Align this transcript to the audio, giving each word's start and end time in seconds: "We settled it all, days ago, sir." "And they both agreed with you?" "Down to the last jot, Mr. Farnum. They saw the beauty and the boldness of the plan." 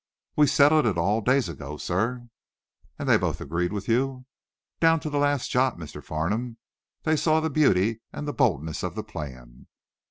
"We 0.35 0.47
settled 0.47 0.87
it 0.87 0.97
all, 0.97 1.21
days 1.21 1.47
ago, 1.47 1.77
sir." 1.77 2.27
"And 2.97 3.07
they 3.07 3.19
both 3.19 3.39
agreed 3.39 3.71
with 3.71 3.87
you?" 3.87 4.25
"Down 4.79 4.99
to 5.01 5.11
the 5.11 5.19
last 5.19 5.51
jot, 5.51 5.77
Mr. 5.77 6.03
Farnum. 6.03 6.57
They 7.03 7.15
saw 7.15 7.39
the 7.39 7.51
beauty 7.51 8.01
and 8.11 8.27
the 8.27 8.33
boldness 8.33 8.81
of 8.81 8.95
the 8.95 9.03
plan." 9.03 9.67